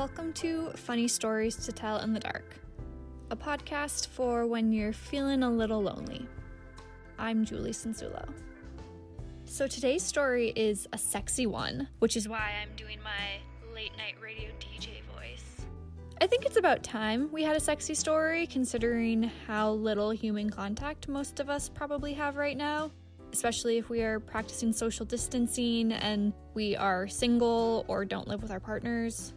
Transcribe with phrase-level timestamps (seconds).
[0.00, 2.54] Welcome to Funny Stories to Tell in the Dark,
[3.30, 6.26] a podcast for when you're feeling a little lonely.
[7.18, 8.26] I'm Julie Sensulo.
[9.44, 14.14] So today's story is a sexy one, which is why I'm doing my late night
[14.22, 15.66] radio DJ voice.
[16.22, 21.08] I think it's about time we had a sexy story, considering how little human contact
[21.08, 22.90] most of us probably have right now,
[23.34, 28.50] especially if we are practicing social distancing and we are single or don't live with
[28.50, 29.34] our partners.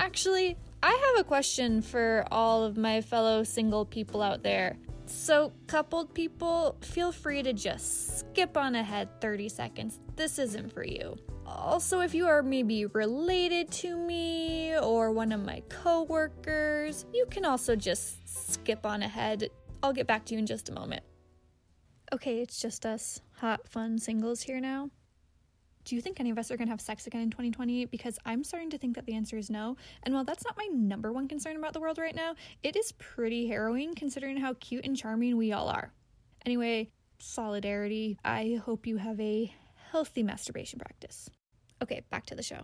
[0.00, 4.78] Actually, I have a question for all of my fellow single people out there.
[5.04, 10.00] So, coupled people, feel free to just skip on ahead 30 seconds.
[10.16, 11.18] This isn't for you.
[11.44, 17.44] Also, if you are maybe related to me or one of my coworkers, you can
[17.44, 19.50] also just skip on ahead.
[19.82, 21.02] I'll get back to you in just a moment.
[22.10, 24.88] Okay, it's just us hot, fun singles here now
[25.90, 27.86] do you think any of us are going to have sex again in 2020?
[27.86, 29.76] Because I'm starting to think that the answer is no.
[30.04, 32.92] And while that's not my number one concern about the world right now, it is
[32.92, 35.92] pretty harrowing considering how cute and charming we all are.
[36.46, 38.16] Anyway, solidarity.
[38.24, 39.52] I hope you have a
[39.90, 41.28] healthy masturbation practice.
[41.82, 42.60] Okay, back to the show.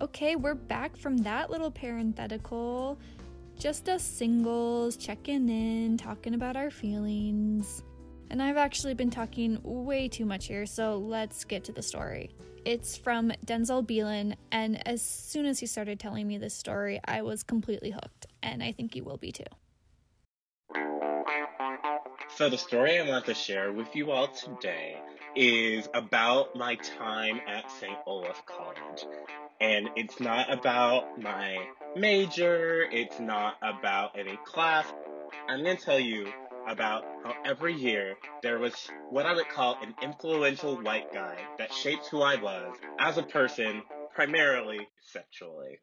[0.00, 2.98] Okay, we're back from that little parenthetical.
[3.56, 7.84] Just us singles checking in, talking about our feelings.
[8.30, 12.30] And I've actually been talking way too much here, so let's get to the story.
[12.64, 17.22] It's from Denzel Beelan, and as soon as he started telling me this story, I
[17.22, 19.44] was completely hooked, and I think you will be too.
[22.34, 24.98] So, the story I want to share with you all today
[25.36, 27.96] is about my time at St.
[28.06, 29.06] Olaf College.
[29.60, 31.56] And it's not about my
[31.94, 34.86] major, it's not about any class.
[35.48, 36.32] I'm going to tell you
[36.66, 38.74] about how every year there was
[39.10, 43.22] what I would call an influential white guy that shaped who I was as a
[43.22, 43.82] person,
[44.14, 45.78] primarily sexually.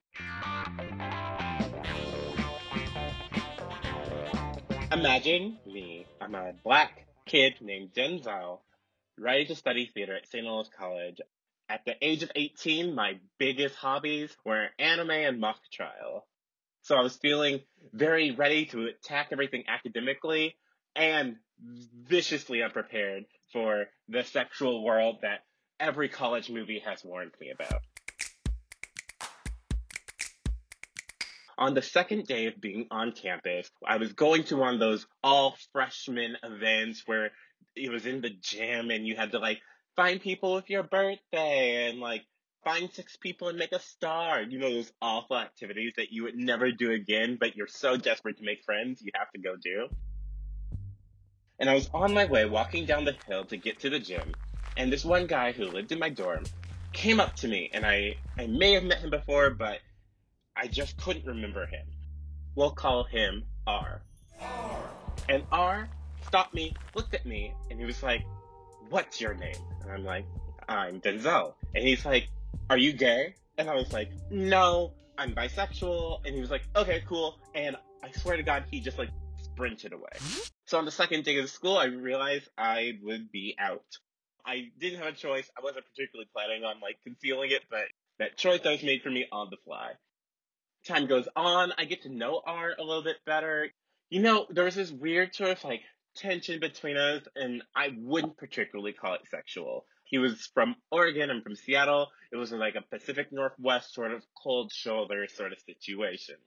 [4.91, 8.59] Imagine me, I'm a black kid named Denzel,
[9.17, 10.45] ready to study theater at St.
[10.45, 11.19] Olaf College.
[11.69, 16.27] At the age of 18, my biggest hobbies were anime and mock trial.
[16.83, 17.61] So I was feeling
[17.93, 20.57] very ready to attack everything academically,
[20.95, 21.37] and
[22.05, 25.43] viciously unprepared for the sexual world that
[25.79, 27.81] every college movie has warned me about.
[31.57, 35.05] On the second day of being on campus, I was going to one of those
[35.23, 37.31] all freshman events where
[37.75, 39.59] it was in the gym and you had to like
[39.95, 42.23] find people with your birthday and like
[42.63, 44.41] find six people and make a star.
[44.41, 48.37] You know, those awful activities that you would never do again, but you're so desperate
[48.39, 49.89] to make friends, you have to go do
[51.59, 54.33] and I was on my way walking down the hill to get to the gym,
[54.77, 56.43] and this one guy who lived in my dorm
[56.93, 59.79] came up to me, and I, I may have met him before, but
[60.55, 61.85] I just couldn't remember him.
[62.55, 64.01] We'll call him R.
[64.39, 64.89] R.
[65.29, 65.89] And R
[66.25, 68.23] stopped me, looked at me, and he was like,
[68.89, 69.55] What's your name?
[69.81, 70.25] And I'm like,
[70.69, 71.55] I'm Denzel.
[71.73, 72.27] And he's like,
[72.69, 73.35] Are you gay?
[73.57, 76.19] And I was like, No, I'm bisexual.
[76.25, 77.39] And he was like, Okay, cool.
[77.55, 79.09] And I swear to God, he just like
[79.41, 80.11] sprinted away.
[80.73, 83.85] So on the second day of school, I realized I would be out.
[84.43, 85.47] I didn't have a choice.
[85.55, 87.83] I wasn't particularly planning on like concealing it, but
[88.17, 89.91] that choice was made for me on the fly.
[90.87, 91.73] Time goes on.
[91.77, 93.69] I get to know R a little bit better.
[94.09, 95.81] You know, there was this weird sort of like
[96.15, 99.85] tension between us, and I wouldn't particularly call it sexual.
[100.05, 102.07] He was from Oregon, I'm from Seattle.
[102.31, 106.37] It was like a Pacific Northwest sort of cold shoulder sort of situation.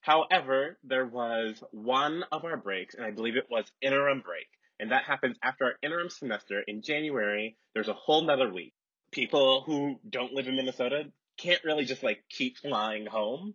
[0.00, 4.46] However, there was one of our breaks, and I believe it was interim break.
[4.80, 7.56] And that happens after our interim semester in January.
[7.74, 8.74] There's a whole nother week.
[9.10, 13.54] People who don't live in Minnesota can't really just like keep flying home.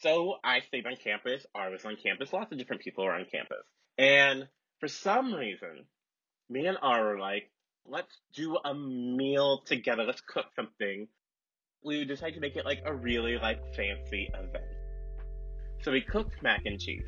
[0.00, 1.44] So I stayed on campus.
[1.54, 2.32] I was on campus.
[2.32, 3.64] Lots of different people were on campus.
[3.98, 4.48] And
[4.80, 5.84] for some reason,
[6.48, 7.50] me and R were like,
[7.86, 10.04] let's do a meal together.
[10.04, 11.08] Let's cook something.
[11.82, 14.64] We decided to make it like a really like fancy event.
[15.84, 17.04] So we cooked mac and cheese.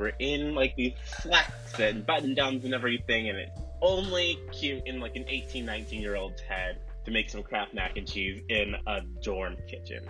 [0.00, 4.98] We're in like these slacks and button downs and everything, and it's only cute in
[4.98, 8.74] like an 18, 19 year old's head to make some Kraft mac and cheese in
[8.88, 10.04] a dorm kitchen.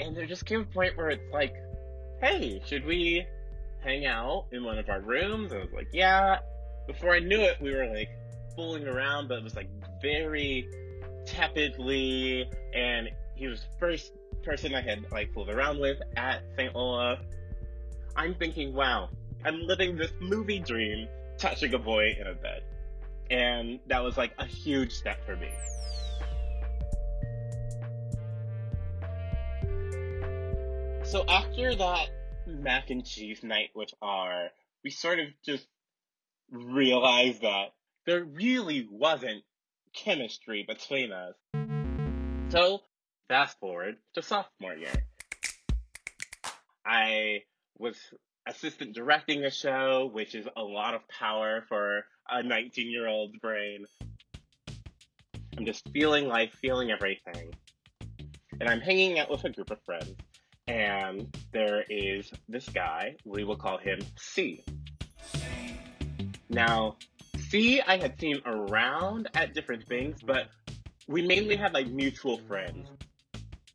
[0.00, 1.54] And there just came a point where it's like,
[2.22, 3.26] hey, should we
[3.84, 5.52] hang out in one of our rooms?
[5.52, 6.38] I was like, yeah.
[6.86, 8.08] Before I knew it, we were like
[8.56, 9.68] fooling around, but it was like
[10.00, 10.70] very
[11.26, 14.12] tepidly, and he was first
[14.42, 16.74] person I had like fooled around with at St.
[16.74, 17.18] Olaf.
[18.16, 19.10] I'm thinking, wow,
[19.44, 22.62] I'm living this movie dream, touching a boy in a bed.
[23.30, 25.50] And that was like a huge step for me.
[31.04, 32.08] So after that
[32.46, 34.48] mac and cheese night with R,
[34.84, 35.66] we sort of just
[36.50, 37.72] realized that
[38.04, 39.42] there really wasn't
[39.94, 41.34] chemistry between us.
[42.50, 42.80] So
[43.28, 45.04] fast forward to sophomore year.
[46.84, 47.42] I
[47.78, 47.96] was
[48.46, 53.36] assistant directing a show, which is a lot of power for a 19 year old's
[53.38, 53.84] brain.
[55.56, 57.52] I'm just feeling life, feeling everything.
[58.60, 60.14] And I'm hanging out with a group of friends.
[60.66, 64.64] And there is this guy, we will call him C.
[66.48, 66.96] Now,
[67.48, 70.48] C, I had seen around at different things, but
[71.06, 72.88] we mainly had like mutual friends.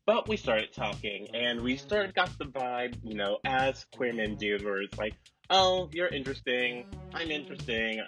[0.06, 4.36] But we started talking, and we started got the vibe, you know, as queer men
[4.36, 5.14] do, where it's like,
[5.50, 8.02] oh, you're interesting, I'm interesting.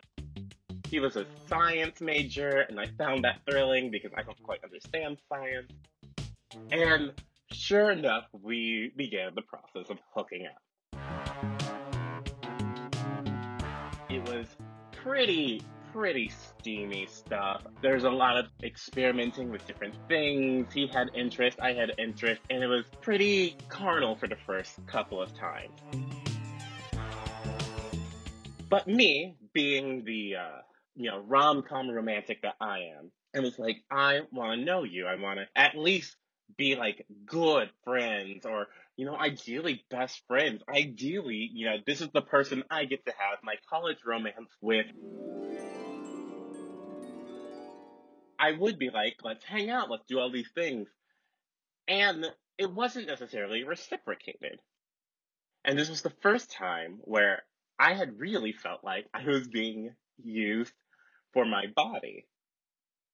[0.90, 5.20] He was a science major, and I found that thrilling because I don't quite understand
[5.30, 5.72] science.
[6.70, 7.14] And
[7.54, 10.62] sure enough, we began the process of hooking up.
[14.10, 14.48] It was
[14.92, 15.62] pretty
[15.96, 17.62] pretty steamy stuff.
[17.82, 20.74] There's a lot of experimenting with different things.
[20.74, 25.22] He had interest, I had interest, and it was pretty carnal for the first couple
[25.22, 25.72] of times.
[28.70, 30.62] But me, being the, uh,
[30.98, 35.06] you know, rom-com romantic that I am, it was like, I want to know you.
[35.06, 36.14] I want to at least
[36.58, 40.62] be like good friends or, you know, ideally best friends.
[40.70, 44.88] Ideally, you know, this is the person I get to have my college romance with.
[48.46, 50.88] I would be like, let's hang out, let's do all these things.
[51.88, 52.26] And
[52.60, 54.60] it wasn't necessarily reciprocated.
[55.64, 57.42] And this was the first time where
[57.80, 60.74] I had really felt like I was being used
[61.34, 62.28] for my body.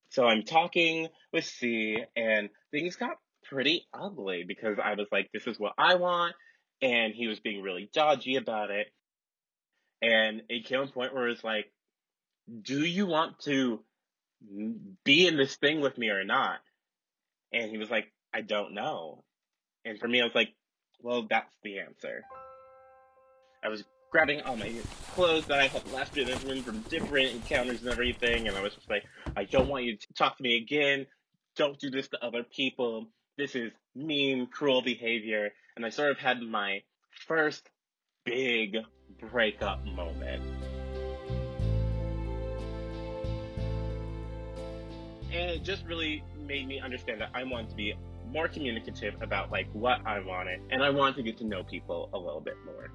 [0.10, 5.48] So I'm talking with C, and things got pretty ugly because I was like, this
[5.48, 6.36] is what I want,
[6.82, 8.88] and he was being really dodgy about it.
[10.02, 11.72] And it came to a point where it's like,
[12.64, 13.80] do you want to
[15.04, 16.60] be in this thing with me or not?
[17.54, 19.24] And he was like, I don't know.
[19.86, 20.54] And for me, I was like,
[21.02, 22.24] well, that's the answer.
[23.64, 24.72] I was grabbing all my
[25.14, 28.62] clothes that I had left in his room from different encounters and everything, and I
[28.62, 29.04] was just like,
[29.36, 31.08] I don't want you to talk to me again.
[31.56, 33.08] Don't do this to other people.
[33.38, 35.50] This is mean, cruel behavior.
[35.76, 36.82] And I sort of had my
[37.28, 37.70] first
[38.26, 38.78] big
[39.20, 40.61] breakup moment.
[45.32, 47.94] And it just really made me understand that I wanted to be
[48.32, 52.10] more communicative about like what I wanted, and I wanted to get to know people
[52.14, 52.92] a little bit more.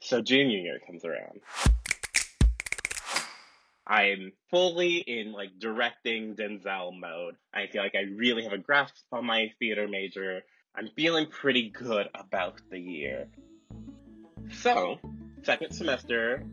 [0.00, 1.40] So junior year comes around.
[3.86, 7.34] I'm fully in like directing Denzel mode.
[7.52, 10.42] I feel like I really have a grasp on my theater major.
[10.76, 13.26] I'm feeling pretty good about the year.
[14.52, 14.98] So,
[15.42, 16.44] second semester,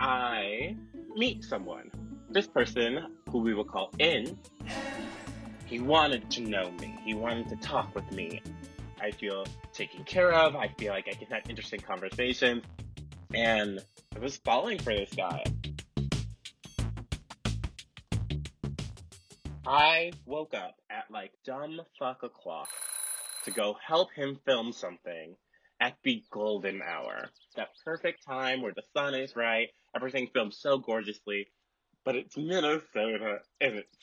[0.00, 0.76] I
[1.14, 1.90] meet someone.
[2.30, 4.38] This person who we will call in,
[5.66, 6.98] he wanted to know me.
[7.04, 8.42] He wanted to talk with me.
[9.00, 10.56] I feel taken care of.
[10.56, 12.64] I feel like I can have interesting conversations.
[13.32, 13.80] And
[14.14, 15.44] I was falling for this guy.
[19.66, 22.68] I woke up at like dumb fuck o'clock
[23.44, 25.36] to go help him film something
[25.80, 27.30] at the golden hour.
[27.56, 31.46] That perfect time where the sun is right, everything filmed so gorgeously,
[32.04, 33.96] but it's Minnesota and it's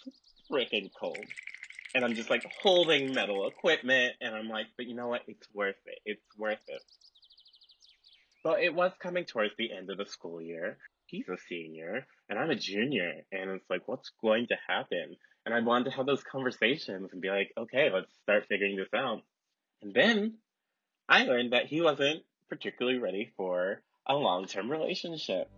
[0.51, 1.25] freaking cold.
[1.95, 5.21] And I'm just like holding metal equipment and I'm like, but you know what?
[5.27, 5.99] It's worth it.
[6.05, 6.81] It's worth it.
[8.43, 10.77] But it was coming towards the end of the school year.
[11.07, 13.13] He's a senior and I'm a junior.
[13.31, 15.15] And it's like, what's going to happen?
[15.45, 18.93] And I wanted to have those conversations and be like, okay, let's start figuring this
[18.93, 19.23] out.
[19.81, 20.35] And then
[21.07, 25.49] I learned that he wasn't particularly ready for a long term relationship.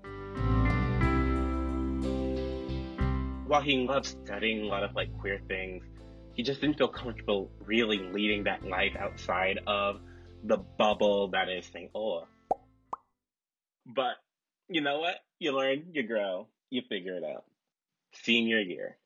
[3.49, 5.83] While he loved studying a lot of like queer things,
[6.35, 10.01] he just didn't feel comfortable really leading that life outside of
[10.43, 11.89] the bubble that is St.
[11.95, 12.27] Olaf.
[13.87, 14.17] But
[14.67, 15.15] you know what?
[15.39, 17.45] You learn, you grow, you figure it out.
[18.21, 18.97] Senior year.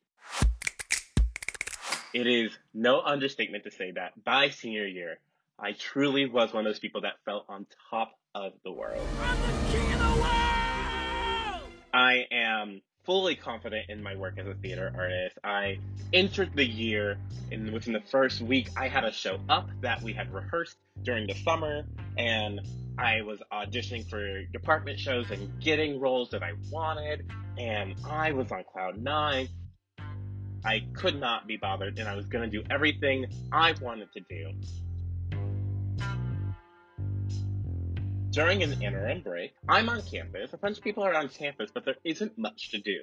[2.13, 5.19] It is no understatement to say that by senior year,
[5.57, 9.07] I truly was one of those people that felt on top of the world.
[9.71, 11.61] The the world!
[11.93, 15.37] I am fully confident in my work as a theater artist.
[15.43, 15.79] I
[16.13, 17.17] entered the year,
[17.51, 21.27] and within the first week, I had a show up that we had rehearsed during
[21.27, 21.83] the summer,
[22.17, 22.61] and
[22.97, 28.51] I was auditioning for department shows and getting roles that I wanted, and I was
[28.51, 29.49] on cloud nine.
[30.65, 34.21] I could not be bothered, and I was going to do everything I wanted to
[34.21, 34.53] do.
[38.33, 40.53] During an interim break, I'm on campus.
[40.53, 43.01] A bunch of people are on campus, but there isn't much to do.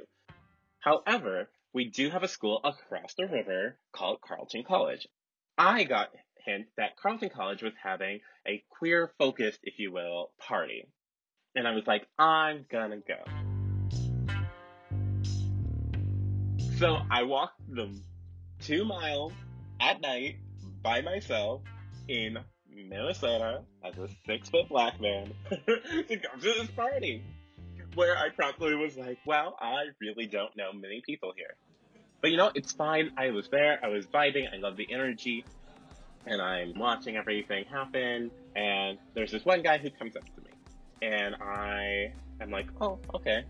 [0.81, 5.07] However, we do have a school across the river called Carleton College.
[5.57, 6.09] I got
[6.45, 10.89] hint that Carleton College was having a queer focused, if you will, party.
[11.55, 13.23] And I was like, I'm gonna go.
[16.79, 17.97] So I walked the
[18.61, 19.33] two miles
[19.81, 20.39] at night
[20.83, 21.63] by myself
[22.09, 22.39] in
[22.89, 27.23] Minnesota as a six foot black man to come to this party.
[27.97, 31.57] Where I promptly was like, well, I really don't know many people here.
[32.21, 33.11] But you know, it's fine.
[33.17, 35.45] I was there, I was vibing, I love the energy,
[36.27, 38.31] and I'm watching everything happen.
[38.55, 40.51] And there's this one guy who comes up to me,
[41.03, 43.45] and I am like, oh, okay.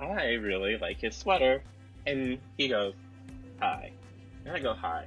[0.00, 1.62] I really like his sweater.
[2.06, 2.94] And he goes,
[3.60, 3.92] hi.
[4.44, 5.06] And I go, hi.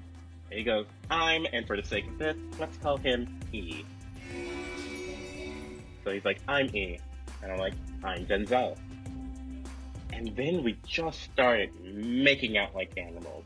[0.50, 3.84] And he goes, I'm, and for the sake of this, let's call him E.
[6.04, 7.00] So he's like, I'm E.
[7.42, 7.74] And I'm like,
[8.04, 8.77] I'm Denzel.
[10.13, 13.44] And then we just started making out like animals.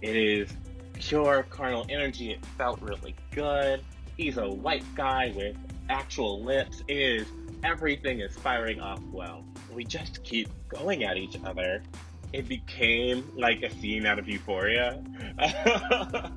[0.00, 0.52] It is
[0.94, 2.30] pure carnal energy.
[2.30, 3.82] It felt really good.
[4.16, 5.56] He's a white guy with
[5.88, 6.82] actual lips.
[6.88, 7.26] It is
[7.64, 9.44] everything is firing off well.
[9.72, 11.82] We just keep going at each other
[12.32, 15.02] it became like a scene out of Euphoria,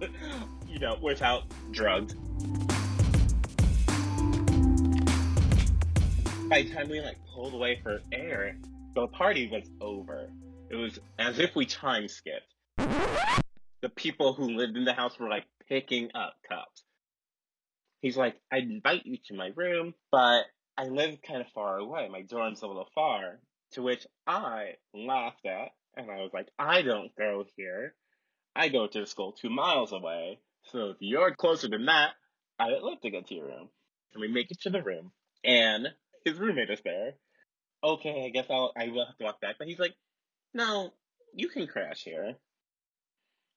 [0.67, 2.15] you know, without drugs.
[6.47, 8.55] By the time we like pulled away for air,
[8.93, 10.29] the party was over.
[10.69, 12.53] It was as if we time skipped.
[12.77, 16.83] The people who lived in the house were like picking up cups.
[18.01, 20.43] He's like, I'd invite you to my room, but
[20.77, 22.09] I live kind of far away.
[22.11, 23.39] My dorm's a little far.
[23.71, 27.95] To which I laughed at and I was like, I don't go here.
[28.55, 30.39] I go to school two miles away.
[30.71, 32.11] So if you're closer than that,
[32.59, 33.69] I'd love to get to your room.
[34.13, 35.11] And we make it to the room,
[35.43, 35.87] and
[36.25, 37.13] his roommate is there.
[37.83, 39.55] Okay, I guess I'll I will have to walk back.
[39.57, 39.93] But he's like,
[40.53, 40.91] No,
[41.33, 42.35] you can crash here.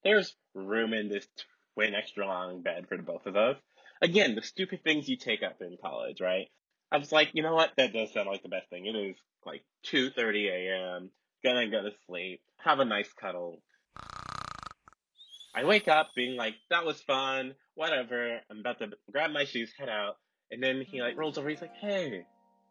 [0.05, 1.27] There's room in this
[1.75, 3.57] twin extra long bed for the both of us.
[4.01, 6.47] Again, the stupid things you take up in college, right?
[6.93, 7.73] I was like, you know what?
[7.77, 8.87] That does sound like the best thing.
[8.87, 11.11] It is like 2:30 a.m
[11.45, 13.63] gonna go to sleep, have a nice cuddle.
[15.55, 18.41] I wake up being like, that was fun, whatever.
[18.51, 20.17] I'm about to grab my shoes, head out.
[20.51, 22.25] And then he like rolls over, he's like, hey,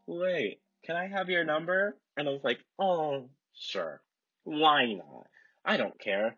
[0.07, 1.97] wait, can I have your number?
[2.15, 4.01] And I was like, oh, sure.
[4.45, 5.27] Why not?
[5.65, 6.37] I don't care.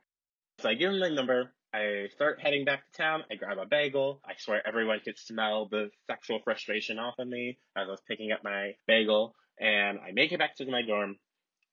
[0.59, 1.53] So I give him my number.
[1.73, 3.23] I start heading back to town.
[3.31, 4.21] I grab a bagel.
[4.25, 8.31] I swear everyone could smell the sexual frustration off of me as I was picking
[8.31, 9.35] up my bagel.
[9.59, 11.17] And I make it back to my dorm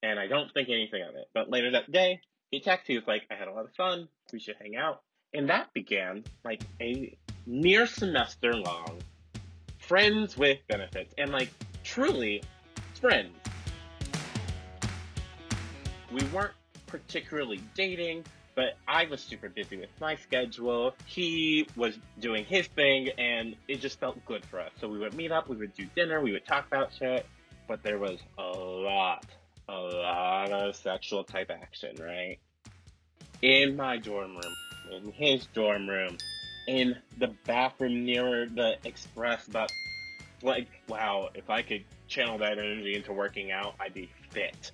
[0.03, 1.29] and I don't think anything of it.
[1.33, 4.39] But later that day, he texts me, like, I had a lot of fun, we
[4.39, 5.03] should hang out.
[5.33, 9.01] And that began like a near semester long
[9.79, 11.51] friends with benefits and like
[11.87, 12.43] truly
[13.01, 13.33] friends.
[16.13, 16.53] We weren't
[16.87, 18.25] particularly dating,
[18.55, 20.95] but I was super busy with my schedule.
[21.07, 24.71] He was doing his thing, and it just felt good for us.
[24.81, 27.27] So we would meet up, we would do dinner, we would talk about shit,
[27.69, 29.25] but there was a lot
[29.69, 32.39] a lot of sexual type action, right?
[33.43, 34.55] In my dorm room,
[34.93, 36.17] in his dorm room,
[36.69, 39.73] in the bathroom near the express, but
[40.43, 44.73] like, wow, if I could channel that energy into working out, I'd be fit.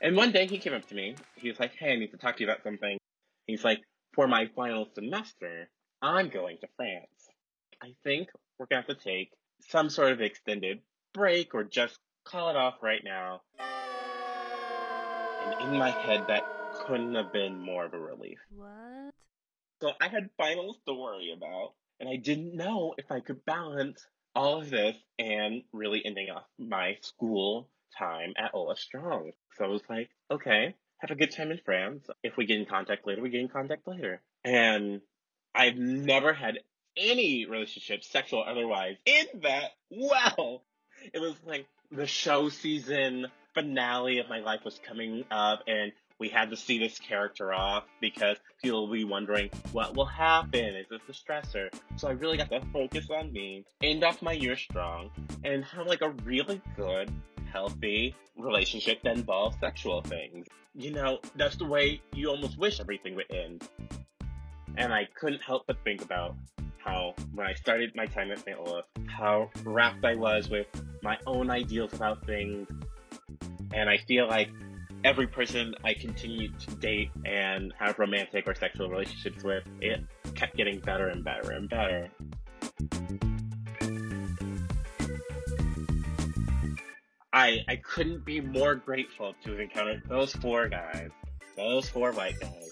[0.00, 1.16] And one day he came up to me.
[1.36, 2.98] He was like, Hey, I need to talk to you about something.
[3.46, 3.80] He's like,
[4.14, 5.68] For my final semester,
[6.00, 7.28] I'm going to France.
[7.82, 9.32] I think we're going to have to take
[9.68, 10.80] some sort of extended
[11.14, 13.42] break or just call it off right now.
[15.44, 16.44] And in my head, that
[16.86, 18.38] couldn't have been more of a relief.
[18.54, 19.14] What?
[19.80, 24.04] So I had finals to worry about, and I didn't know if I could balance
[24.34, 29.32] all of this and really ending off my school time at Olaf Strong.
[29.56, 32.08] So I was like, okay, have a good time in France.
[32.22, 34.20] If we get in contact later, we get in contact later.
[34.44, 35.00] And
[35.54, 36.58] I've never had
[36.96, 40.62] any relationship, sexual otherwise, in that well.
[41.12, 46.28] It was like the show season finale of my life was coming up and we
[46.28, 50.74] had to see this character off because people will be wondering what will happen.
[50.76, 51.72] Is this a stressor?
[51.96, 55.10] So I really got to focus on me, end off my year strong,
[55.44, 57.10] and have like a really good,
[57.52, 60.46] healthy relationship that involves sexual things.
[60.74, 63.68] You know, that's the way you almost wish everything would end.
[64.76, 66.36] And I couldn't help but think about
[66.78, 68.56] how when I started my time at St.
[68.56, 70.66] Olaf, how wrapped I was with
[71.02, 72.68] my own ideals about things.
[73.72, 74.50] And I feel like
[75.04, 80.56] every person I continued to date and have romantic or sexual relationships with, it kept
[80.56, 82.10] getting better and better and better.
[87.32, 91.10] I I couldn't be more grateful to have encountered those four guys,
[91.56, 92.70] those four white guys,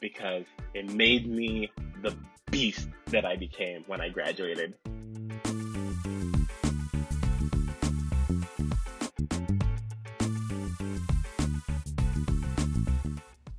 [0.00, 1.70] because it made me
[2.02, 2.14] the
[2.50, 4.74] beast that I became when I graduated.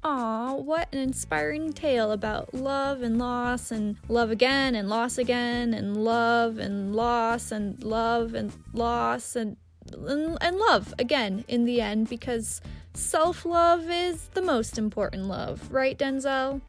[0.09, 5.73] Aw, what an inspiring tale about love and loss and love again and loss again
[5.73, 9.57] and love and loss and love and loss and
[9.91, 12.61] and, and love again in the end because
[12.93, 16.61] self love is the most important love, right, Denzel?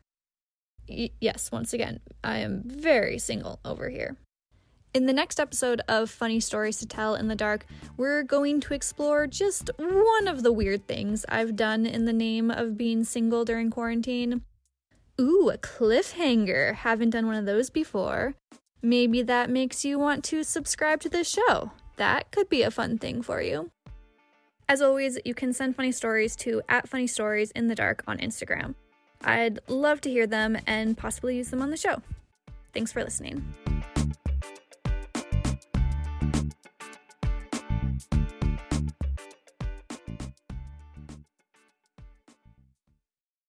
[0.88, 4.16] Y- yes, once again, I am very single over here.
[4.94, 7.66] In the next episode of Funny Stories to Tell in the Dark,
[7.98, 12.50] we're going to explore just one of the weird things I've done in the name
[12.50, 14.42] of being single during quarantine.
[15.20, 16.74] Ooh, a cliffhanger.
[16.74, 18.34] Haven't done one of those before.
[18.80, 21.72] Maybe that makes you want to subscribe to this show.
[21.96, 23.70] That could be a fun thing for you.
[24.70, 28.16] As always, you can send funny stories to at funny stories in the dark on
[28.18, 28.74] Instagram.
[29.22, 32.00] I'd love to hear them and possibly use them on the show.
[32.72, 33.54] Thanks for listening.